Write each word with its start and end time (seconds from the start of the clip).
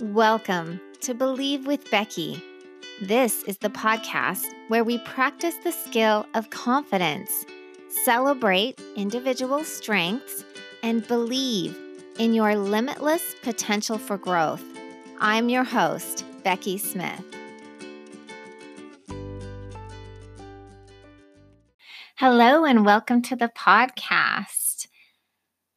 Welcome 0.00 0.80
to 1.02 1.12
Believe 1.12 1.66
with 1.66 1.88
Becky. 1.90 2.42
This 3.02 3.42
is 3.42 3.58
the 3.58 3.68
podcast 3.68 4.46
where 4.68 4.82
we 4.82 4.96
practice 4.98 5.54
the 5.62 5.70
skill 5.70 6.24
of 6.32 6.48
confidence, 6.48 7.44
celebrate 8.02 8.80
individual 8.96 9.64
strengths, 9.64 10.44
and 10.82 11.06
believe 11.06 11.78
in 12.18 12.32
your 12.32 12.56
limitless 12.56 13.34
potential 13.42 13.98
for 13.98 14.16
growth. 14.16 14.64
I'm 15.20 15.50
your 15.50 15.62
host, 15.62 16.24
Becky 16.42 16.78
Smith. 16.78 17.22
Hello, 22.16 22.64
and 22.64 22.86
welcome 22.86 23.20
to 23.22 23.36
the 23.36 23.50
podcast. 23.54 24.86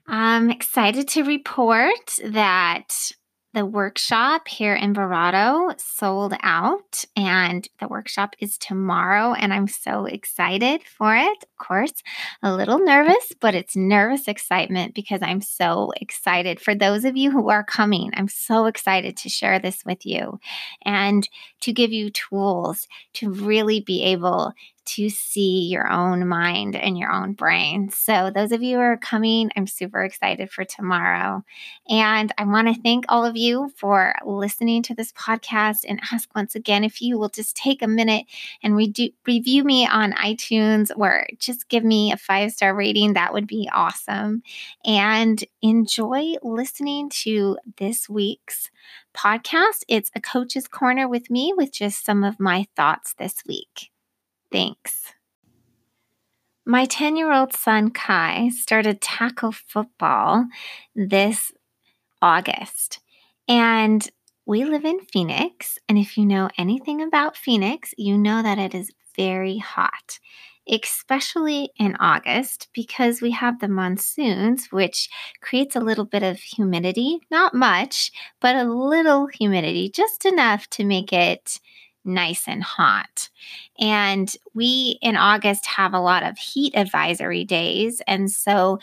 I'm 0.07 0.49
excited 0.49 1.09
to 1.09 1.23
report 1.23 2.19
that 2.23 3.11
the 3.55 3.65
workshop 3.65 4.49
here 4.49 4.75
in 4.75 4.93
Verrado 4.93 5.79
sold 5.79 6.33
out, 6.43 7.05
and 7.15 7.65
the 7.79 7.87
workshop 7.87 8.35
is 8.39 8.57
tomorrow, 8.57 9.33
and 9.33 9.53
I'm 9.53 9.69
so 9.69 10.05
excited 10.05 10.83
for 10.83 11.15
it. 11.15 11.37
Of 11.41 11.57
course, 11.57 11.93
a 12.43 12.53
little 12.53 12.79
nervous, 12.79 13.31
but 13.39 13.55
it's 13.55 13.77
nervous 13.77 14.27
excitement 14.27 14.93
because 14.93 15.21
I'm 15.21 15.39
so 15.39 15.93
excited. 16.01 16.59
For 16.59 16.75
those 16.75 17.05
of 17.05 17.15
you 17.15 17.31
who 17.31 17.49
are 17.49 17.63
coming, 17.63 18.11
I'm 18.13 18.27
so 18.27 18.65
excited 18.65 19.15
to 19.17 19.29
share 19.29 19.57
this 19.57 19.85
with 19.85 20.05
you 20.05 20.37
and 20.83 21.27
to 21.61 21.71
give 21.71 21.93
you 21.93 22.09
tools 22.09 22.89
to 23.13 23.31
really 23.31 23.79
be 23.79 24.03
able 24.03 24.51
to 24.85 25.09
see 25.09 25.67
your 25.67 25.89
own 25.89 26.27
mind 26.27 26.75
and 26.75 26.97
your 26.97 27.11
own 27.11 27.33
brain. 27.33 27.89
So, 27.89 28.31
those 28.33 28.51
of 28.51 28.61
you 28.61 28.77
who 28.77 28.81
are 28.81 28.97
coming, 28.97 29.49
I'm 29.55 29.67
super 29.67 30.03
excited 30.03 30.51
for 30.51 30.63
tomorrow. 30.63 31.43
And 31.89 32.31
I 32.37 32.45
want 32.45 32.67
to 32.67 32.81
thank 32.81 33.05
all 33.09 33.25
of 33.25 33.35
you 33.35 33.71
for 33.77 34.13
listening 34.25 34.83
to 34.83 34.95
this 34.95 35.11
podcast 35.13 35.85
and 35.87 35.99
ask 36.11 36.29
once 36.35 36.55
again 36.55 36.83
if 36.83 37.01
you 37.01 37.17
will 37.17 37.29
just 37.29 37.55
take 37.55 37.81
a 37.81 37.87
minute 37.87 38.25
and 38.63 38.75
re- 38.75 39.13
review 39.25 39.63
me 39.63 39.87
on 39.87 40.13
iTunes 40.13 40.91
or 40.95 41.27
just 41.39 41.67
give 41.69 41.83
me 41.83 42.11
a 42.11 42.17
five 42.17 42.51
star 42.51 42.75
rating. 42.75 43.13
That 43.13 43.33
would 43.33 43.47
be 43.47 43.69
awesome. 43.73 44.43
And 44.85 45.43
enjoy 45.61 46.35
listening 46.43 47.09
to 47.09 47.57
this 47.77 48.07
week's 48.07 48.69
podcast. 49.15 49.83
It's 49.87 50.11
a 50.15 50.21
coach's 50.21 50.67
corner 50.67 51.07
with 51.07 51.29
me 51.29 51.53
with 51.55 51.71
just 51.71 52.05
some 52.05 52.23
of 52.23 52.39
my 52.39 52.67
thoughts 52.75 53.13
this 53.17 53.43
week. 53.47 53.91
Thanks. 54.55 55.11
My 56.65 56.85
10 56.85 57.17
year 57.17 57.33
old 57.33 57.51
son 57.51 57.91
Kai 57.91 58.47
started 58.47 59.01
tackle 59.01 59.51
football 59.51 60.45
this 60.95 61.51
August. 62.21 63.01
And 63.49 64.09
we 64.45 64.63
live 64.63 64.85
in 64.85 65.01
Phoenix. 65.01 65.77
And 65.89 65.97
if 65.97 66.17
you 66.17 66.25
know 66.25 66.47
anything 66.57 67.01
about 67.01 67.35
Phoenix, 67.35 67.93
you 67.97 68.17
know 68.17 68.41
that 68.41 68.57
it 68.57 68.73
is 68.73 68.93
very 69.17 69.57
hot, 69.57 70.19
especially 70.69 71.71
in 71.77 71.97
August 71.99 72.69
because 72.73 73.21
we 73.21 73.31
have 73.31 73.59
the 73.59 73.67
monsoons, 73.67 74.71
which 74.71 75.09
creates 75.41 75.75
a 75.75 75.81
little 75.81 76.05
bit 76.05 76.23
of 76.23 76.39
humidity. 76.39 77.19
Not 77.29 77.53
much, 77.53 78.09
but 78.39 78.55
a 78.55 78.63
little 78.63 79.27
humidity, 79.27 79.89
just 79.89 80.23
enough 80.23 80.69
to 80.69 80.85
make 80.85 81.11
it 81.11 81.59
nice 82.05 82.47
and 82.47 82.63
hot. 82.63 83.29
And 83.79 84.33
we 84.53 84.97
in 85.01 85.15
August 85.15 85.65
have 85.65 85.93
a 85.93 85.99
lot 85.99 86.23
of 86.23 86.37
heat 86.37 86.75
advisory 86.75 87.43
days. 87.43 88.01
And 88.07 88.31
so 88.31 88.79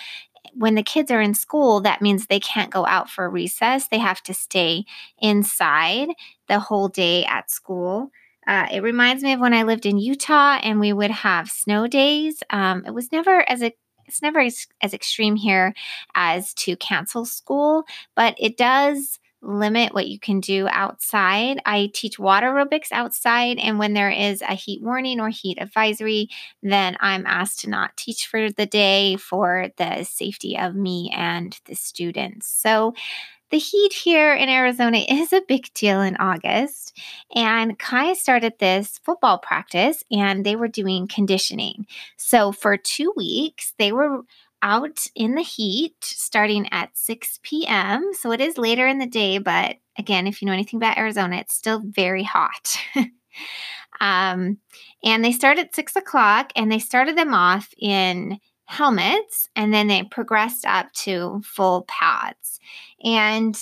when 0.55 0.75
the 0.75 0.83
kids 0.83 1.11
are 1.11 1.21
in 1.21 1.35
school, 1.35 1.81
that 1.81 2.03
means 2.03 2.27
they 2.27 2.41
can't 2.41 2.71
go 2.71 2.85
out 2.87 3.09
for 3.09 3.29
recess. 3.31 3.89
They 3.89 3.99
have 3.99 4.23
to 4.25 4.35
stay 4.35 4.85
inside 5.19 6.09
the 6.49 6.59
whole 6.59 6.89
day 6.89 7.25
at 7.25 7.51
school. 7.51 8.11
Uh, 8.47 8.67
it 8.73 8.83
reminds 8.83 9.23
me 9.23 9.33
of 9.33 9.41
when 9.41 9.55
I 9.55 9.63
lived 9.63 9.87
in 9.87 9.99
Utah 9.99 10.59
and 10.63 10.81
we 10.81 10.93
would 10.93 11.11
have 11.11 11.49
snow 11.49 11.87
days. 11.87 12.43
Um, 12.51 12.85
it 12.85 12.93
was 12.93 13.13
never 13.13 13.49
as 13.49 13.63
a 13.63 13.73
it's 14.05 14.21
never 14.21 14.41
as, 14.41 14.67
as 14.83 14.93
extreme 14.93 15.37
here 15.37 15.73
as 16.15 16.53
to 16.55 16.77
cancel 16.77 17.25
school, 17.25 17.85
but 18.15 18.35
it 18.39 18.57
does 18.59 19.21
limit 19.43 19.93
what 19.93 20.09
you 20.09 20.19
can 20.19 20.41
do 20.41 20.69
outside. 20.71 21.61
I 21.67 21.91
teach 21.93 22.19
water 22.19 22.47
aerobics 22.47 22.93
outside, 22.93 23.59
and 23.59 23.79
when 23.79 23.93
there 23.93 24.11
is 24.11 24.43
a 24.43 24.55
heat 24.55 24.83
warning 24.83 25.21
or 25.21 25.29
heat 25.29 25.59
advisory, 25.61 26.29
then 26.63 26.97
I'm 27.01 27.27
asked 27.27 27.61
to 27.61 27.71
not 27.71 27.97
teach 27.97 28.27
for 28.27 28.51
the 28.51 28.67
day 28.67 29.17
for 29.17 29.69
the 29.77 30.05
safety 30.05 30.57
of 30.59 30.75
me 30.75 31.13
and 31.15 31.59
the 31.67 31.75
students. 31.75 32.47
So, 32.47 32.95
the 33.53 33.59
heat 33.59 33.93
here 33.93 34.35
in 34.35 34.49
Arizona 34.49 34.99
is 35.09 35.33
a 35.33 35.43
big 35.47 35.73
deal 35.75 36.01
in 36.01 36.17
August. 36.17 36.99
And 37.35 37.79
Kai 37.79 38.15
started 38.15 38.55
this 38.59 38.99
football 39.05 39.39
practice 39.39 40.03
and 40.11 40.45
they 40.45 40.57
were 40.57 40.69
doing 40.69 41.07
conditioning. 41.07 41.87
So 42.17 42.51
for 42.51 42.77
two 42.77 43.13
weeks, 43.15 43.75
they 43.79 43.93
were 43.93 44.23
out 44.63 45.07
in 45.15 45.35
the 45.35 45.43
heat 45.43 45.97
starting 46.01 46.69
at 46.73 46.97
6 46.97 47.41
p.m. 47.43 48.13
So 48.15 48.33
it 48.33 48.41
is 48.41 48.57
later 48.57 48.87
in 48.87 48.99
the 48.99 49.07
day, 49.07 49.39
but 49.39 49.77
again, 49.99 50.27
if 50.27 50.41
you 50.41 50.47
know 50.47 50.53
anything 50.53 50.79
about 50.79 50.99
Arizona, 50.99 51.37
it's 51.37 51.55
still 51.55 51.83
very 51.85 52.23
hot. 52.23 52.77
um, 54.01 54.59
and 55.05 55.25
they 55.25 55.33
start 55.33 55.59
at 55.59 55.75
6 55.75 55.97
o'clock 55.97 56.53
and 56.57 56.71
they 56.71 56.79
started 56.79 57.17
them 57.17 57.35
off 57.35 57.75
in 57.79 58.39
helmets 58.67 59.49
and 59.55 59.75
then 59.75 59.89
they 59.89 60.03
progressed 60.05 60.65
up 60.65 60.93
to 60.93 61.43
full 61.45 61.83
pads. 61.89 62.61
And 63.05 63.59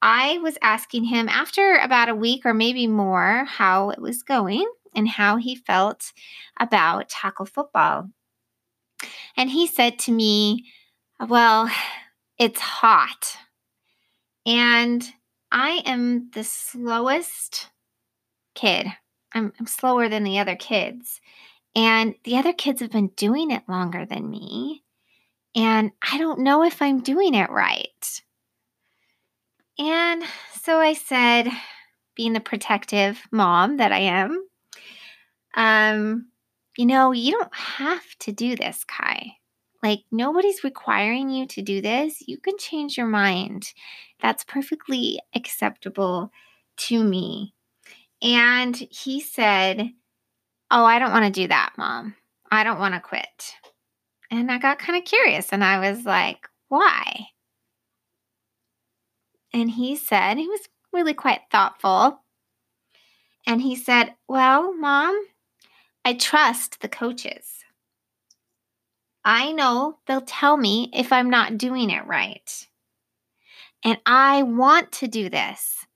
I 0.00 0.38
was 0.38 0.58
asking 0.62 1.04
him 1.04 1.28
after 1.28 1.76
about 1.76 2.08
a 2.08 2.14
week 2.14 2.44
or 2.44 2.54
maybe 2.54 2.86
more 2.86 3.44
how 3.46 3.90
it 3.90 4.00
was 4.00 4.22
going 4.22 4.66
and 4.94 5.08
how 5.08 5.36
he 5.36 5.56
felt 5.56 6.12
about 6.60 7.08
tackle 7.08 7.46
football. 7.46 8.08
And 9.36 9.50
he 9.50 9.66
said 9.66 9.98
to 10.00 10.12
me, 10.12 10.66
Well, 11.20 11.70
it's 12.38 12.60
hot. 12.60 13.38
And 14.46 15.04
I 15.50 15.82
am 15.86 16.30
the 16.32 16.44
slowest 16.44 17.70
kid. 18.54 18.86
I'm, 19.32 19.52
I'm, 19.58 19.66
slower 19.66 20.08
than 20.08 20.24
the 20.24 20.38
other 20.38 20.56
kids. 20.56 21.20
And 21.74 22.14
the 22.24 22.36
other 22.36 22.52
kids 22.52 22.80
have 22.80 22.92
been 22.92 23.10
doing 23.16 23.50
it 23.50 23.68
longer 23.68 24.04
than 24.06 24.30
me. 24.30 24.84
And 25.56 25.92
I 26.02 26.18
don't 26.18 26.40
know 26.40 26.62
if 26.62 26.82
I'm 26.82 27.00
doing 27.00 27.34
it 27.34 27.50
right. 27.50 28.22
And 29.78 30.22
so 30.60 30.78
I 30.78 30.92
said, 30.92 31.48
being 32.14 32.32
the 32.32 32.40
protective 32.40 33.20
mom 33.32 33.78
that 33.78 33.92
I 33.92 34.00
am, 34.00 34.46
um, 35.56 36.28
you 36.76 36.86
know, 36.86 37.12
you 37.12 37.32
don't 37.32 37.54
have 37.54 38.04
to 38.20 38.32
do 38.32 38.56
this, 38.56 38.84
Kai. 38.84 39.36
Like, 39.82 40.00
nobody's 40.10 40.64
requiring 40.64 41.30
you 41.30 41.46
to 41.48 41.62
do 41.62 41.82
this. 41.82 42.22
You 42.26 42.38
can 42.38 42.56
change 42.58 42.96
your 42.96 43.06
mind. 43.06 43.72
That's 44.20 44.44
perfectly 44.44 45.20
acceptable 45.34 46.30
to 46.76 47.04
me. 47.04 47.54
And 48.22 48.74
he 48.74 49.20
said, 49.20 49.90
Oh, 50.70 50.84
I 50.84 50.98
don't 50.98 51.12
want 51.12 51.26
to 51.26 51.40
do 51.42 51.48
that, 51.48 51.74
mom. 51.76 52.16
I 52.50 52.64
don't 52.64 52.78
want 52.78 52.94
to 52.94 53.00
quit. 53.00 53.54
And 54.30 54.50
I 54.50 54.58
got 54.58 54.78
kind 54.78 54.98
of 54.98 55.04
curious 55.04 55.52
and 55.52 55.62
I 55.62 55.90
was 55.90 56.04
like, 56.04 56.48
Why? 56.68 57.26
And 59.52 59.70
he 59.70 59.96
said, 59.96 60.38
He 60.38 60.48
was 60.48 60.60
really 60.92 61.14
quite 61.14 61.42
thoughtful. 61.52 62.20
And 63.46 63.60
he 63.60 63.76
said, 63.76 64.14
Well, 64.26 64.74
mom, 64.74 65.14
I 66.04 66.14
trust 66.14 66.80
the 66.80 66.88
coaches. 66.88 67.64
I 69.24 69.52
know 69.52 69.98
they'll 70.06 70.20
tell 70.20 70.56
me 70.56 70.90
if 70.92 71.12
I'm 71.12 71.30
not 71.30 71.56
doing 71.56 71.90
it 71.90 72.06
right. 72.06 72.68
And 73.82 73.98
I 74.04 74.42
want 74.42 74.92
to 74.92 75.08
do 75.08 75.30
this. 75.30 75.86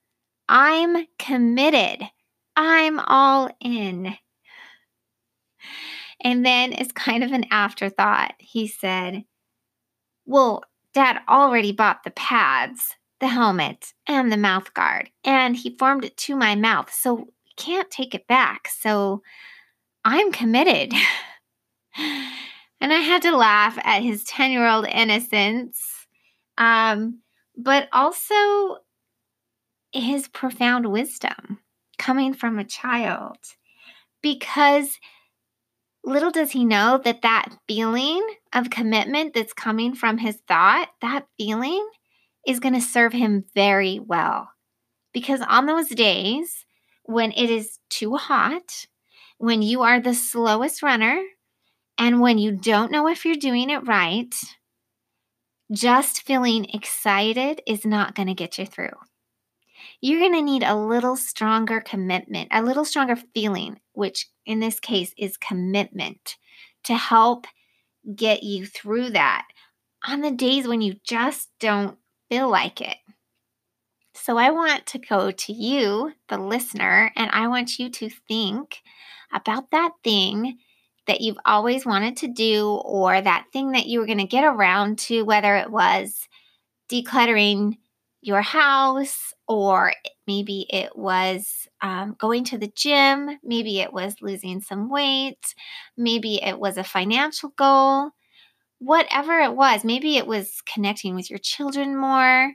I'm 0.47 1.05
committed. 1.19 2.07
I'm 2.55 2.99
all 2.99 3.49
in. 3.61 4.15
And 6.21 6.45
then, 6.45 6.73
as 6.73 6.91
kind 6.91 7.23
of 7.23 7.31
an 7.31 7.45
afterthought, 7.51 8.33
he 8.39 8.67
said, 8.67 9.23
Well, 10.25 10.63
dad 10.93 11.21
already 11.29 11.71
bought 11.71 12.03
the 12.03 12.11
pads, 12.11 12.95
the 13.19 13.27
helmet, 13.27 13.93
and 14.07 14.31
the 14.31 14.37
mouth 14.37 14.73
guard, 14.73 15.11
and 15.23 15.55
he 15.55 15.77
formed 15.77 16.03
it 16.03 16.17
to 16.17 16.35
my 16.35 16.55
mouth, 16.55 16.91
so 16.91 17.29
can't 17.55 17.91
take 17.91 18.15
it 18.15 18.27
back. 18.27 18.67
So 18.67 19.21
I'm 20.11 20.31
committed. 20.31 20.91
and 22.81 22.91
I 22.91 22.99
had 22.99 23.21
to 23.21 23.37
laugh 23.37 23.77
at 23.83 24.01
his 24.01 24.23
10 24.23 24.49
year 24.49 24.67
old 24.67 24.87
innocence, 24.87 26.07
um, 26.57 27.19
but 27.55 27.87
also 27.93 28.77
his 29.91 30.27
profound 30.27 30.91
wisdom 30.91 31.59
coming 31.99 32.33
from 32.33 32.57
a 32.57 32.63
child. 32.63 33.37
Because 34.23 34.97
little 36.03 36.31
does 36.31 36.49
he 36.49 36.65
know 36.65 36.99
that 37.03 37.21
that 37.21 37.49
feeling 37.67 38.27
of 38.51 38.71
commitment 38.71 39.35
that's 39.35 39.53
coming 39.53 39.93
from 39.93 40.17
his 40.17 40.37
thought, 40.47 40.89
that 41.01 41.27
feeling 41.37 41.87
is 42.47 42.59
going 42.59 42.73
to 42.73 42.81
serve 42.81 43.13
him 43.13 43.45
very 43.53 43.99
well 43.99 44.49
Because 45.13 45.41
on 45.41 45.67
those 45.67 45.89
days 45.89 46.65
when 47.03 47.31
it 47.33 47.51
is 47.51 47.77
too 47.91 48.15
hot, 48.15 48.87
when 49.39 49.61
you 49.61 49.81
are 49.81 49.99
the 50.01 50.13
slowest 50.13 50.83
runner, 50.83 51.21
and 51.97 52.21
when 52.21 52.37
you 52.37 52.51
don't 52.51 52.91
know 52.91 53.07
if 53.07 53.25
you're 53.25 53.35
doing 53.35 53.69
it 53.69 53.87
right, 53.87 54.35
just 55.71 56.23
feeling 56.23 56.65
excited 56.65 57.61
is 57.65 57.85
not 57.85 58.15
going 58.15 58.27
to 58.27 58.33
get 58.33 58.57
you 58.57 58.65
through. 58.65 58.89
You're 60.01 60.19
going 60.19 60.33
to 60.33 60.41
need 60.41 60.63
a 60.63 60.75
little 60.75 61.15
stronger 61.15 61.79
commitment, 61.79 62.49
a 62.51 62.61
little 62.61 62.83
stronger 62.83 63.15
feeling, 63.33 63.79
which 63.93 64.27
in 64.45 64.59
this 64.59 64.79
case 64.79 65.13
is 65.17 65.37
commitment, 65.37 66.35
to 66.83 66.95
help 66.95 67.47
get 68.15 68.43
you 68.43 68.65
through 68.65 69.11
that 69.11 69.47
on 70.05 70.21
the 70.21 70.31
days 70.31 70.67
when 70.67 70.81
you 70.81 70.95
just 71.03 71.49
don't 71.59 71.97
feel 72.29 72.49
like 72.49 72.81
it. 72.81 72.97
So 74.21 74.37
I 74.37 74.51
want 74.51 74.85
to 74.87 74.99
go 74.99 75.31
to 75.31 75.53
you, 75.53 76.13
the 76.27 76.37
listener, 76.37 77.11
and 77.15 77.29
I 77.31 77.47
want 77.47 77.79
you 77.79 77.89
to 77.89 78.09
think 78.27 78.81
about 79.33 79.71
that 79.71 79.91
thing 80.03 80.57
that 81.07 81.21
you've 81.21 81.39
always 81.45 81.85
wanted 81.85 82.17
to 82.17 82.27
do 82.27 82.67
or 82.83 83.19
that 83.19 83.45
thing 83.51 83.71
that 83.71 83.87
you 83.87 83.99
were 83.99 84.05
going 84.05 84.19
to 84.19 84.25
get 84.25 84.43
around 84.43 84.99
to, 84.99 85.23
whether 85.23 85.55
it 85.55 85.71
was 85.71 86.27
decluttering 86.91 87.77
your 88.21 88.41
house 88.41 89.33
or 89.47 89.93
maybe 90.27 90.67
it 90.69 90.95
was 90.97 91.67
um, 91.81 92.15
going 92.19 92.43
to 92.45 92.57
the 92.57 92.71
gym, 92.75 93.39
maybe 93.43 93.79
it 93.79 93.93
was 93.93 94.15
losing 94.21 94.61
some 94.61 94.89
weight, 94.89 95.55
maybe 95.97 96.43
it 96.43 96.59
was 96.59 96.77
a 96.77 96.83
financial 96.83 97.49
goal, 97.57 98.11
whatever 98.79 99.39
it 99.39 99.55
was, 99.55 99.83
maybe 99.83 100.17
it 100.17 100.27
was 100.27 100.61
connecting 100.65 101.15
with 101.15 101.29
your 101.29 101.39
children 101.39 101.97
more, 101.97 102.53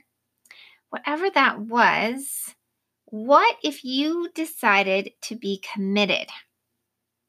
whatever 0.89 1.29
that 1.29 1.59
was. 1.59 2.55
What 3.05 3.57
if 3.63 3.83
you 3.83 4.29
decided 4.33 5.11
to 5.23 5.35
be 5.35 5.61
committed? 5.73 6.27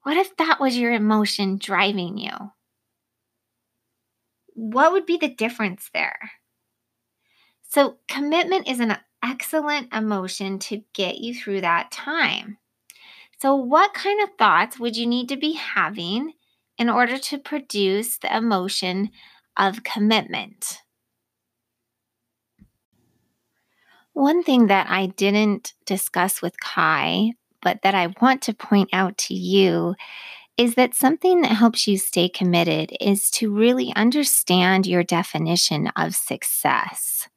What 0.02 0.16
if 0.16 0.36
that 0.36 0.60
was 0.60 0.78
your 0.78 0.92
emotion 0.92 1.58
driving 1.58 2.16
you? 2.16 2.32
What 4.54 4.92
would 4.92 5.04
be 5.04 5.16
the 5.16 5.28
difference 5.28 5.90
there? 5.92 6.30
So, 7.68 7.98
commitment 8.08 8.68
is 8.68 8.80
an 8.80 8.96
excellent 9.22 9.92
emotion 9.92 10.58
to 10.60 10.82
get 10.94 11.18
you 11.18 11.34
through 11.34 11.62
that 11.62 11.90
time. 11.90 12.58
So, 13.40 13.54
what 13.54 13.92
kind 13.92 14.22
of 14.22 14.30
thoughts 14.38 14.78
would 14.78 14.96
you 14.96 15.06
need 15.06 15.28
to 15.28 15.36
be 15.36 15.52
having 15.52 16.32
in 16.78 16.88
order 16.88 17.18
to 17.18 17.38
produce 17.38 18.16
the 18.16 18.34
emotion 18.34 19.10
of 19.56 19.82
commitment? 19.82 20.78
One 24.16 24.42
thing 24.42 24.68
that 24.68 24.86
I 24.88 25.08
didn't 25.08 25.74
discuss 25.84 26.40
with 26.40 26.58
Kai 26.58 27.32
but 27.60 27.82
that 27.82 27.94
I 27.94 28.14
want 28.22 28.40
to 28.42 28.54
point 28.54 28.88
out 28.94 29.18
to 29.18 29.34
you 29.34 29.94
is 30.56 30.74
that 30.76 30.94
something 30.94 31.42
that 31.42 31.52
helps 31.52 31.86
you 31.86 31.98
stay 31.98 32.30
committed 32.30 32.96
is 32.98 33.30
to 33.32 33.54
really 33.54 33.92
understand 33.94 34.86
your 34.86 35.02
definition 35.02 35.88
of 35.96 36.14
success. 36.14 37.28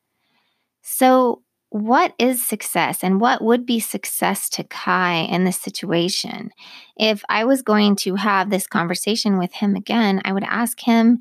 So, 0.81 1.41
what 1.67 2.13
is 2.17 2.45
success 2.45 3.03
and 3.03 3.19
what 3.19 3.43
would 3.43 3.65
be 3.65 3.81
success 3.81 4.47
to 4.51 4.63
Kai 4.63 5.15
in 5.15 5.43
this 5.43 5.59
situation? 5.59 6.51
If 6.95 7.25
I 7.27 7.43
was 7.43 7.61
going 7.61 7.97
to 7.97 8.15
have 8.15 8.49
this 8.49 8.67
conversation 8.67 9.37
with 9.37 9.51
him 9.51 9.75
again, 9.75 10.21
I 10.23 10.31
would 10.31 10.45
ask 10.45 10.79
him 10.79 11.19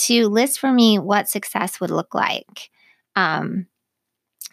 to 0.00 0.28
list 0.28 0.60
for 0.60 0.70
me 0.70 0.98
what 0.98 1.30
success 1.30 1.80
would 1.80 1.90
look 1.90 2.14
like. 2.14 2.68
Um, 3.16 3.68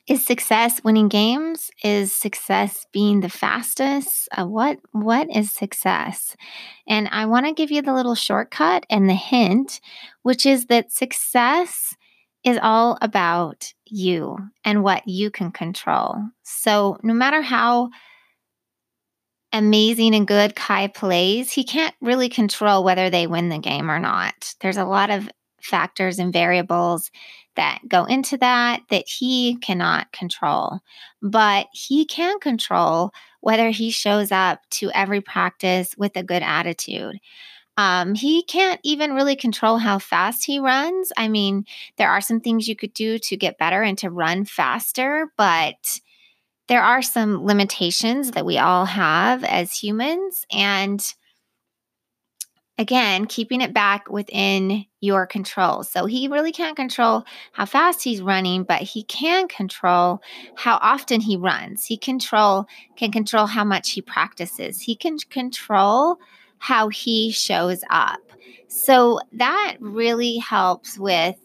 is 0.07 0.25
success 0.25 0.83
winning 0.83 1.07
games? 1.07 1.71
Is 1.83 2.13
success 2.13 2.85
being 2.91 3.21
the 3.21 3.29
fastest? 3.29 4.29
Uh, 4.31 4.45
what 4.45 4.77
what 4.91 5.27
is 5.35 5.51
success? 5.51 6.35
And 6.87 7.07
I 7.11 7.25
want 7.25 7.47
to 7.47 7.53
give 7.53 7.71
you 7.71 7.81
the 7.81 7.93
little 7.93 8.15
shortcut 8.15 8.85
and 8.89 9.09
the 9.09 9.15
hint, 9.15 9.81
which 10.21 10.45
is 10.45 10.67
that 10.67 10.91
success 10.91 11.95
is 12.43 12.59
all 12.61 12.97
about 13.01 13.73
you 13.85 14.37
and 14.63 14.83
what 14.83 15.07
you 15.07 15.31
can 15.31 15.51
control. 15.51 16.17
So 16.43 16.97
no 17.01 17.13
matter 17.13 17.41
how 17.41 17.89
amazing 19.51 20.13
and 20.13 20.27
good 20.27 20.55
Kai 20.55 20.87
plays, 20.87 21.51
he 21.51 21.63
can't 21.63 21.95
really 22.01 22.29
control 22.29 22.83
whether 22.83 23.09
they 23.09 23.25
win 23.25 23.49
the 23.49 23.57
game 23.57 23.89
or 23.89 23.97
not. 23.97 24.53
There's 24.61 24.77
a 24.77 24.85
lot 24.85 25.09
of 25.09 25.29
factors 25.59 26.19
and 26.19 26.31
variables 26.31 27.09
that 27.55 27.79
go 27.87 28.05
into 28.05 28.37
that 28.37 28.81
that 28.89 29.05
he 29.07 29.57
cannot 29.57 30.11
control. 30.11 30.79
But 31.21 31.67
he 31.73 32.05
can 32.05 32.39
control 32.39 33.11
whether 33.41 33.69
he 33.69 33.91
shows 33.91 34.31
up 34.31 34.59
to 34.71 34.91
every 34.91 35.21
practice 35.21 35.95
with 35.97 36.15
a 36.17 36.23
good 36.23 36.41
attitude. 36.41 37.17
Um, 37.77 38.15
he 38.15 38.43
can't 38.43 38.79
even 38.83 39.13
really 39.13 39.35
control 39.35 39.77
how 39.77 39.99
fast 39.99 40.45
he 40.45 40.59
runs. 40.59 41.11
I 41.17 41.27
mean, 41.27 41.65
there 41.97 42.09
are 42.09 42.21
some 42.21 42.39
things 42.39 42.67
you 42.67 42.75
could 42.75 42.93
do 42.93 43.19
to 43.19 43.35
get 43.37 43.57
better 43.57 43.81
and 43.81 43.97
to 43.97 44.09
run 44.09 44.45
faster, 44.45 45.31
but 45.37 45.99
there 46.67 46.81
are 46.81 47.01
some 47.01 47.45
limitations 47.45 48.31
that 48.31 48.45
we 48.45 48.57
all 48.57 48.85
have 48.85 49.43
as 49.43 49.77
humans. 49.77 50.45
And 50.51 51.05
again, 52.77 53.25
keeping 53.25 53.61
it 53.61 53.73
back 53.73 54.09
within 54.09 54.85
your 54.99 55.25
control. 55.25 55.83
So 55.83 56.05
he 56.05 56.27
really 56.27 56.51
can't 56.51 56.75
control 56.75 57.23
how 57.53 57.65
fast 57.65 58.03
he's 58.03 58.21
running, 58.21 58.63
but 58.63 58.81
he 58.81 59.03
can 59.03 59.47
control 59.47 60.21
how 60.55 60.77
often 60.81 61.21
he 61.21 61.37
runs. 61.37 61.85
He 61.85 61.97
control 61.97 62.67
can 62.97 63.11
control 63.11 63.45
how 63.45 63.63
much 63.63 63.91
he 63.91 64.01
practices. 64.01 64.81
He 64.81 64.95
can 64.95 65.17
control 65.29 66.17
how 66.57 66.89
he 66.89 67.31
shows 67.31 67.81
up. 67.89 68.19
So 68.67 69.19
that 69.33 69.77
really 69.79 70.37
helps 70.37 70.97
with 70.97 71.35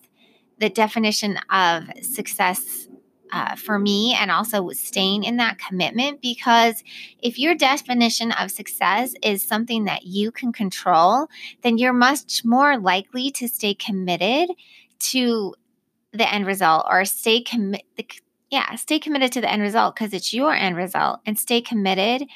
the 0.59 0.69
definition 0.69 1.39
of 1.51 1.85
success 2.03 2.89
uh, 3.33 3.55
for 3.57 3.79
me 3.79 4.15
and 4.15 4.31
also 4.31 4.69
staying 4.71 5.25
in 5.25 5.37
that 5.37 5.59
commitment 5.59 6.21
because 6.21 6.83
if 7.21 7.39
your 7.39 7.55
definition 7.55 8.33
of 8.33 8.51
success 8.51 9.15
is 9.23 9.47
something 9.47 9.85
that 9.85 10.05
you 10.05 10.31
can 10.31 10.53
control, 10.53 11.29
then 11.63 11.79
you're 11.79 11.93
much 11.93 12.45
more 12.45 12.79
likely 12.79 13.31
to 13.31 13.49
stay 13.49 13.75
committed 13.75 14.51
to 14.99 15.55
the 16.13 16.33
end 16.33 16.47
result 16.47 16.87
or 16.89 17.05
stay 17.05 17.41
committed. 17.41 17.85
Yeah, 18.51 18.75
stay 18.75 18.99
committed 18.99 19.31
to 19.33 19.41
the 19.41 19.51
end 19.51 19.63
result 19.63 19.95
because 19.95 20.13
it's 20.13 20.35
your 20.35 20.53
end 20.53 20.77
result 20.77 21.21
and 21.25 21.39
stay 21.39 21.61
committed 21.61 22.27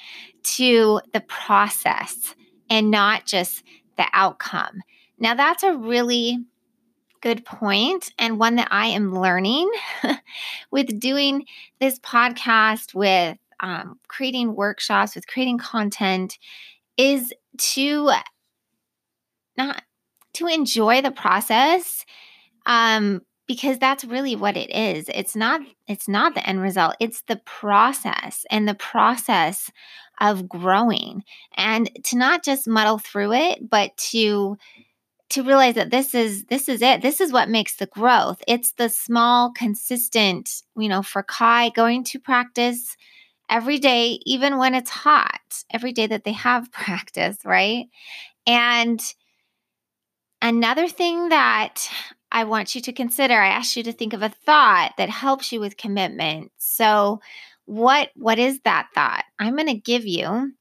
to 0.44 1.00
the 1.12 1.20
process 1.20 2.36
and 2.70 2.90
not 2.90 3.26
just 3.26 3.64
the 3.96 4.06
outcome. 4.12 4.82
Now, 5.18 5.34
that's 5.34 5.62
a 5.62 5.76
really 5.76 6.38
good 7.24 7.44
point 7.46 8.12
and 8.18 8.38
one 8.38 8.56
that 8.56 8.68
I 8.70 8.88
am 8.88 9.18
learning 9.18 9.70
with 10.70 11.00
doing 11.00 11.46
this 11.80 11.98
podcast, 12.00 12.94
with 12.94 13.38
um, 13.60 13.98
creating 14.08 14.54
workshops, 14.54 15.14
with 15.14 15.26
creating 15.26 15.56
content, 15.56 16.38
is 16.98 17.32
to 17.56 18.10
not 19.56 19.82
to 20.34 20.46
enjoy 20.46 21.00
the 21.00 21.10
process. 21.10 22.04
Um, 22.66 23.22
because 23.46 23.78
that's 23.78 24.06
really 24.06 24.34
what 24.34 24.56
it 24.56 24.74
is 24.74 25.04
it's 25.12 25.36
not 25.36 25.60
it's 25.86 26.08
not 26.08 26.34
the 26.34 26.48
end 26.48 26.62
result 26.62 26.96
it's 26.98 27.20
the 27.28 27.36
process 27.44 28.46
and 28.50 28.66
the 28.66 28.74
process 28.74 29.70
of 30.18 30.48
growing 30.48 31.22
and 31.54 31.90
to 32.04 32.16
not 32.16 32.42
just 32.42 32.66
muddle 32.66 32.98
through 32.98 33.34
it 33.34 33.68
but 33.68 33.94
to 33.98 34.56
to 35.30 35.42
realize 35.42 35.74
that 35.74 35.90
this 35.90 36.14
is 36.14 36.44
this 36.44 36.68
is 36.68 36.82
it. 36.82 37.02
This 37.02 37.20
is 37.20 37.32
what 37.32 37.48
makes 37.48 37.76
the 37.76 37.86
growth. 37.86 38.42
It's 38.46 38.72
the 38.72 38.88
small 38.88 39.52
consistent 39.52 40.62
you 40.76 40.88
know 40.88 41.02
for 41.02 41.22
kai 41.22 41.70
going 41.70 42.04
to 42.04 42.18
practice 42.18 42.96
every 43.50 43.78
day 43.78 44.18
even 44.24 44.58
when 44.58 44.74
it's 44.74 44.90
hot 44.90 45.40
every 45.70 45.92
day 45.92 46.06
that 46.06 46.24
they 46.24 46.32
have 46.32 46.72
practice 46.72 47.38
right? 47.44 47.86
And 48.46 49.00
another 50.42 50.88
thing 50.88 51.30
that 51.30 51.88
i 52.30 52.44
want 52.44 52.74
you 52.74 52.80
to 52.82 52.92
consider 52.92 53.32
i 53.34 53.48
asked 53.48 53.76
you 53.76 53.82
to 53.82 53.92
think 53.92 54.12
of 54.12 54.22
a 54.22 54.28
thought 54.28 54.92
that 54.98 55.08
helps 55.08 55.52
you 55.52 55.60
with 55.60 55.76
commitment. 55.76 56.52
So 56.58 57.20
what 57.66 58.10
what 58.14 58.38
is 58.38 58.60
that 58.64 58.88
thought? 58.94 59.24
I'm 59.38 59.54
going 59.56 59.68
to 59.68 59.74
give 59.74 60.06
you 60.06 60.52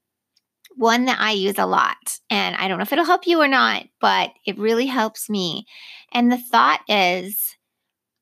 one 0.75 1.05
that 1.05 1.19
I 1.19 1.31
use 1.31 1.57
a 1.57 1.65
lot. 1.65 2.19
And 2.29 2.55
I 2.55 2.67
don't 2.67 2.77
know 2.77 2.83
if 2.83 2.91
it'll 2.91 3.05
help 3.05 3.27
you 3.27 3.41
or 3.41 3.47
not, 3.47 3.85
but 3.99 4.31
it 4.45 4.57
really 4.57 4.85
helps 4.85 5.29
me. 5.29 5.65
And 6.11 6.31
the 6.31 6.37
thought 6.37 6.81
is 6.87 7.55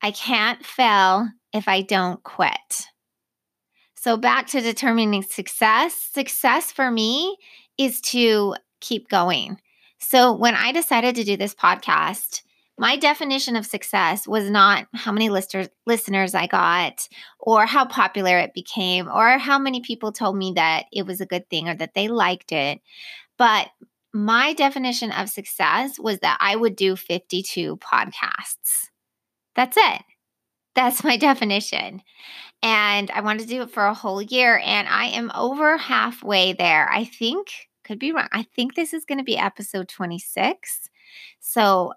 I 0.01 0.12
can't 0.12 0.65
fail 0.65 1.29
if 1.53 1.67
I 1.67 1.81
don't 1.81 2.22
quit. 2.24 2.88
So, 3.96 4.17
back 4.17 4.48
to 4.48 4.62
determining 4.62 5.22
success. 5.22 5.93
Success 6.12 6.72
for 6.72 6.89
me 6.89 7.38
is 7.77 8.01
to 8.01 8.55
keep 8.79 9.10
going. 9.10 9.60
So, 10.00 10.34
when 10.34 10.55
I 10.55 10.72
decided 10.72 11.15
to 11.15 11.24
do 11.24 11.38
this 11.38 11.53
podcast, 11.53 12.41
my 12.78 12.98
definition 12.98 13.56
of 13.56 13.66
success 13.66 14.28
was 14.28 14.50
not 14.50 14.88
how 14.94 15.12
many 15.12 15.30
listeners 15.30 15.70
listeners 15.86 16.34
I 16.34 16.48
got 16.48 17.08
or 17.40 17.66
how 17.66 17.86
popular 17.86 18.38
it 18.40 18.54
became 18.54 19.08
or 19.08 19.38
how 19.38 19.60
many 19.60 19.82
people 19.82 20.12
told 20.12 20.36
me 20.36 20.54
that 20.56 20.86
it 20.92 21.06
was 21.06 21.22
a 21.22 21.25
good 21.25 21.50
thing 21.50 21.70
or 21.70 21.75
that 21.75 21.94
they 21.94 22.08
liked 22.08 22.51
it. 22.51 22.82
But 23.38 23.70
my 24.13 24.54
definition 24.54 25.12
of 25.12 25.30
success 25.30 26.00
was 26.00 26.20
that 26.20 26.38
I 26.40 26.56
would 26.56 26.75
do 26.75 26.96
52 26.96 27.78
podcasts. 27.78 28.90
That's 29.56 29.78
it. 29.78 30.01
That's 30.75 31.04
my 31.04 31.18
definition. 31.30 32.01
And 32.63 33.10
I 33.12 33.22
wanted 33.22 33.44
to 33.44 33.48
do 33.48 33.62
it 33.63 33.72
for 33.72 33.86
a 33.86 33.94
whole 33.94 34.22
year 34.22 34.62
and 34.63 34.88
I 34.88 35.08
am 35.08 35.32
over 35.34 35.78
halfway 35.78 36.54
there. 36.54 36.90
I 36.92 37.06
think 37.06 37.48
could 37.84 38.00
be 38.00 38.12
wrong. 38.12 38.28
I 38.32 38.44
think 38.56 38.75
this 38.75 38.94
is 38.94 39.06
going 39.06 39.18
to 39.18 39.24
be 39.24 39.38
episode 39.38 39.90
26. 39.90 40.90
So 41.40 41.94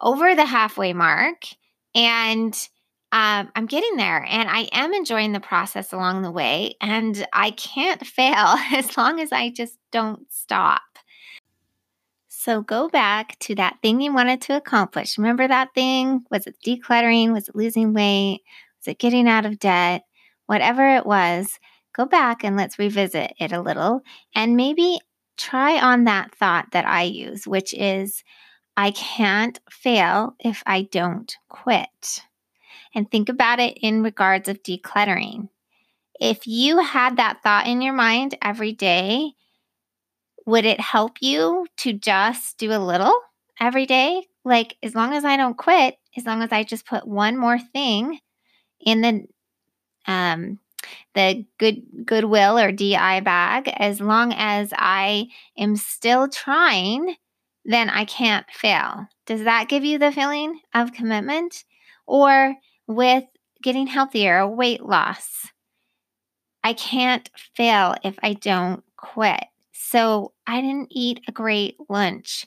over 0.00 0.34
the 0.34 0.44
halfway 0.44 0.92
mark 0.92 1.44
and 1.94 2.68
um, 3.12 3.50
I'm 3.54 3.66
getting 3.66 3.96
there 3.96 4.26
and 4.28 4.50
I 4.50 4.68
am 4.72 4.92
enjoying 4.92 5.32
the 5.32 5.40
process 5.40 5.92
along 5.92 6.22
the 6.22 6.30
way. 6.30 6.74
And 6.80 7.26
I 7.32 7.52
can't 7.52 8.04
fail 8.06 8.56
as 8.72 8.96
long 8.96 9.20
as 9.20 9.32
I 9.32 9.50
just 9.50 9.78
don't 9.92 10.30
stop. 10.30 10.82
So 12.28 12.62
go 12.62 12.88
back 12.88 13.38
to 13.40 13.54
that 13.56 13.78
thing 13.82 14.00
you 14.00 14.12
wanted 14.12 14.40
to 14.42 14.56
accomplish. 14.56 15.18
Remember 15.18 15.48
that 15.48 15.74
thing? 15.74 16.24
Was 16.30 16.46
it 16.46 16.56
decluttering? 16.64 17.32
Was 17.32 17.48
it 17.48 17.56
losing 17.56 17.92
weight? 17.92 18.42
Was 18.80 18.88
it 18.88 18.98
getting 18.98 19.28
out 19.28 19.46
of 19.46 19.58
debt? 19.58 20.02
Whatever 20.46 20.94
it 20.94 21.06
was, 21.06 21.58
go 21.92 22.04
back 22.04 22.44
and 22.44 22.56
let's 22.56 22.78
revisit 22.78 23.32
it 23.40 23.50
a 23.50 23.60
little 23.60 24.02
and 24.34 24.56
maybe 24.56 25.00
try 25.36 25.80
on 25.80 26.04
that 26.04 26.34
thought 26.36 26.66
that 26.72 26.86
I 26.86 27.02
use, 27.02 27.48
which 27.48 27.74
is 27.74 28.22
I 28.76 28.90
can't 28.90 29.58
fail 29.70 30.36
if 30.38 30.62
I 30.66 30.82
don't 30.82 31.34
quit. 31.48 32.22
And 32.94 33.10
think 33.10 33.28
about 33.28 33.58
it 33.58 33.78
in 33.80 34.02
regards 34.02 34.48
of 34.48 34.62
decluttering. 34.62 35.48
If 36.20 36.46
you 36.46 36.78
had 36.78 37.16
that 37.16 37.42
thought 37.42 37.66
in 37.66 37.82
your 37.82 37.92
mind 37.92 38.36
every 38.40 38.72
day, 38.72 39.32
would 40.46 40.64
it 40.64 40.80
help 40.80 41.18
you 41.20 41.66
to 41.78 41.92
just 41.92 42.58
do 42.58 42.72
a 42.72 42.78
little 42.78 43.14
every 43.60 43.86
day? 43.86 44.26
Like, 44.44 44.76
as 44.82 44.94
long 44.94 45.12
as 45.12 45.24
I 45.24 45.36
don't 45.36 45.56
quit, 45.56 45.96
as 46.16 46.24
long 46.24 46.42
as 46.42 46.52
I 46.52 46.62
just 46.62 46.86
put 46.86 47.06
one 47.06 47.36
more 47.36 47.58
thing 47.58 48.18
in 48.80 49.00
the 49.00 49.26
um, 50.10 50.60
the 51.14 51.44
good 51.58 51.82
goodwill 52.04 52.58
or 52.58 52.70
DI 52.70 53.20
bag, 53.20 53.68
as 53.76 54.00
long 54.00 54.32
as 54.32 54.72
I 54.76 55.26
am 55.58 55.74
still 55.76 56.28
trying 56.28 57.16
then 57.66 57.90
I 57.90 58.04
can't 58.04 58.46
fail. 58.50 59.08
Does 59.26 59.42
that 59.42 59.68
give 59.68 59.84
you 59.84 59.98
the 59.98 60.12
feeling 60.12 60.60
of 60.72 60.92
commitment? 60.92 61.64
Or 62.06 62.54
with 62.86 63.24
getting 63.62 63.88
healthier 63.88 64.46
weight 64.46 64.82
loss, 64.82 65.50
I 66.62 66.72
can't 66.72 67.28
fail 67.56 67.96
if 68.04 68.16
I 68.22 68.34
don't 68.34 68.84
quit. 68.96 69.44
So 69.72 70.32
I 70.46 70.60
didn't 70.60 70.88
eat 70.90 71.20
a 71.28 71.32
great 71.32 71.76
lunch. 71.88 72.46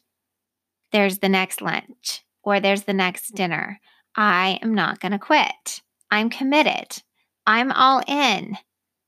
There's 0.91 1.19
the 1.19 1.29
next 1.29 1.61
lunch 1.61 2.23
or 2.41 2.59
there's 2.59 2.83
the 2.83 2.93
next 2.93 3.35
dinner. 3.35 3.79
I 4.15 4.59
am 4.61 4.73
not 4.73 4.99
going 4.99 5.11
to 5.11 5.19
quit. 5.19 5.81
I'm 6.09 6.29
committed. 6.29 7.03
I'm 7.45 7.71
all 7.71 8.01
in 8.07 8.57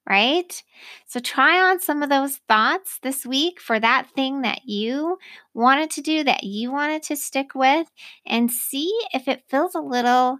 right? 0.10 0.64
So 1.06 1.20
try 1.20 1.62
on 1.62 1.80
some 1.80 2.04
of 2.04 2.10
those 2.10 2.38
thoughts 2.48 3.00
this 3.04 3.26
week 3.26 3.60
for 3.60 3.80
that 3.80 4.10
thing 4.16 4.42
that 4.42 4.62
you 4.66 5.18
wanted 5.54 5.92
to 5.92 6.02
do, 6.02 6.24
that 6.24 6.44
you 6.44 6.72
wanted 6.72 7.04
to 7.04 7.16
stick 7.16 7.54
with, 7.56 7.88
and 8.26 8.52
see 8.52 8.92
if 9.14 9.28
it 9.28 9.44
feels 9.50 9.76
a 9.76 9.80
little 9.80 10.40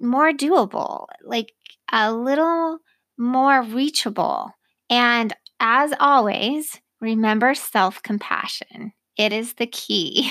more 0.00 0.32
doable, 0.32 1.06
like 1.24 1.52
a 1.90 2.12
little 2.12 2.78
more 3.18 3.62
reachable. 3.62 4.52
And 4.90 5.34
as 5.60 5.92
always, 5.98 6.80
remember 7.00 7.54
self 7.54 8.02
compassion. 8.02 8.92
It 9.16 9.32
is 9.32 9.54
the 9.54 9.66
key 9.66 10.30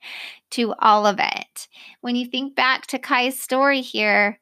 to 0.50 0.74
all 0.78 1.06
of 1.06 1.18
it. 1.18 1.68
When 2.00 2.16
you 2.16 2.26
think 2.26 2.54
back 2.54 2.86
to 2.88 2.98
Kai's 2.98 3.40
story 3.40 3.80
here, 3.80 4.40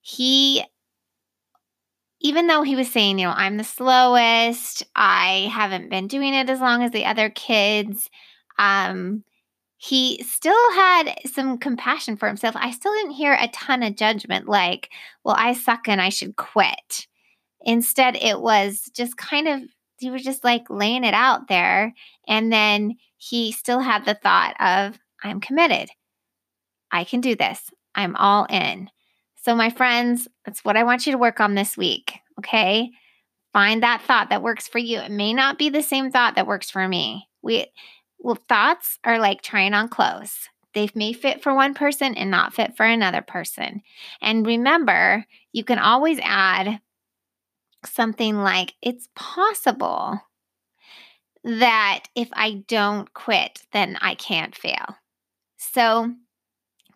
he 0.00 0.64
even 2.28 2.46
though 2.46 2.60
he 2.60 2.76
was 2.76 2.92
saying, 2.92 3.18
you 3.18 3.26
know, 3.26 3.32
I'm 3.34 3.56
the 3.56 3.64
slowest, 3.64 4.82
I 4.94 5.50
haven't 5.50 5.88
been 5.88 6.08
doing 6.08 6.34
it 6.34 6.50
as 6.50 6.60
long 6.60 6.82
as 6.82 6.90
the 6.90 7.06
other 7.06 7.30
kids, 7.30 8.10
um, 8.58 9.24
he 9.78 10.22
still 10.22 10.72
had 10.74 11.14
some 11.24 11.56
compassion 11.56 12.18
for 12.18 12.26
himself. 12.28 12.54
I 12.58 12.70
still 12.72 12.92
didn't 12.92 13.12
hear 13.12 13.32
a 13.32 13.48
ton 13.48 13.82
of 13.82 13.96
judgment 13.96 14.46
like, 14.46 14.90
well, 15.24 15.36
I 15.38 15.54
suck 15.54 15.88
and 15.88 16.02
I 16.02 16.10
should 16.10 16.36
quit. 16.36 17.06
Instead, 17.62 18.16
it 18.16 18.42
was 18.42 18.90
just 18.92 19.16
kind 19.16 19.48
of, 19.48 19.62
he 19.98 20.10
was 20.10 20.22
just 20.22 20.44
like 20.44 20.68
laying 20.68 21.04
it 21.04 21.14
out 21.14 21.48
there. 21.48 21.94
And 22.26 22.52
then 22.52 22.96
he 23.16 23.52
still 23.52 23.80
had 23.80 24.04
the 24.04 24.14
thought 24.14 24.54
of, 24.60 24.98
I'm 25.24 25.40
committed. 25.40 25.88
I 26.92 27.04
can 27.04 27.22
do 27.22 27.34
this. 27.34 27.70
I'm 27.94 28.16
all 28.16 28.46
in. 28.50 28.90
So, 29.36 29.54
my 29.54 29.70
friends, 29.70 30.28
that's 30.44 30.62
what 30.62 30.76
I 30.76 30.84
want 30.84 31.06
you 31.06 31.12
to 31.12 31.18
work 31.18 31.40
on 31.40 31.54
this 31.54 31.74
week. 31.74 32.17
Okay. 32.38 32.90
Find 33.52 33.82
that 33.82 34.02
thought 34.02 34.30
that 34.30 34.42
works 34.42 34.68
for 34.68 34.78
you. 34.78 34.98
It 34.98 35.10
may 35.10 35.32
not 35.32 35.58
be 35.58 35.70
the 35.70 35.82
same 35.82 36.10
thought 36.10 36.34
that 36.36 36.46
works 36.46 36.70
for 36.70 36.86
me. 36.86 37.28
We, 37.42 37.66
well, 38.18 38.38
thoughts 38.48 38.98
are 39.04 39.18
like 39.18 39.42
trying 39.42 39.74
on 39.74 39.88
clothes. 39.88 40.48
They 40.74 40.88
may 40.94 41.12
fit 41.12 41.42
for 41.42 41.54
one 41.54 41.74
person 41.74 42.14
and 42.14 42.30
not 42.30 42.54
fit 42.54 42.76
for 42.76 42.84
another 42.84 43.22
person. 43.22 43.82
And 44.20 44.46
remember, 44.46 45.24
you 45.52 45.64
can 45.64 45.78
always 45.78 46.20
add 46.22 46.80
something 47.84 48.36
like, 48.36 48.74
it's 48.82 49.08
possible 49.16 50.20
that 51.42 52.04
if 52.14 52.28
I 52.32 52.64
don't 52.68 53.12
quit, 53.14 53.62
then 53.72 53.96
I 54.00 54.14
can't 54.14 54.54
fail. 54.54 54.96
So 55.56 56.12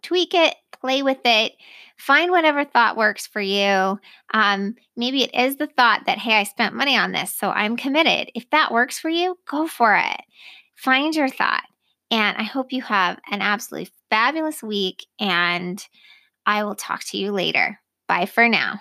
tweak 0.02 0.34
it, 0.34 0.54
play 0.72 1.02
with 1.02 1.20
it, 1.24 1.52
find 1.96 2.30
whatever 2.30 2.64
thought 2.64 2.96
works 2.96 3.26
for 3.26 3.40
you. 3.40 3.98
Um, 4.34 4.74
maybe 4.96 5.22
it 5.22 5.34
is 5.34 5.56
the 5.56 5.68
thought 5.68 6.02
that, 6.06 6.18
hey, 6.18 6.34
I 6.34 6.42
spent 6.44 6.74
money 6.74 6.96
on 6.96 7.12
this, 7.12 7.34
so 7.34 7.50
I'm 7.50 7.76
committed. 7.76 8.30
If 8.34 8.50
that 8.50 8.72
works 8.72 8.98
for 8.98 9.08
you, 9.08 9.38
go 9.48 9.66
for 9.66 9.94
it. 9.96 10.20
Find 10.76 11.14
your 11.14 11.28
thought. 11.28 11.62
And 12.10 12.36
I 12.36 12.42
hope 12.42 12.72
you 12.72 12.82
have 12.82 13.18
an 13.30 13.40
absolutely 13.40 13.90
fabulous 14.10 14.62
week, 14.62 15.06
and 15.18 15.82
I 16.44 16.64
will 16.64 16.74
talk 16.74 17.04
to 17.06 17.16
you 17.16 17.32
later. 17.32 17.78
Bye 18.08 18.26
for 18.26 18.48
now. 18.48 18.80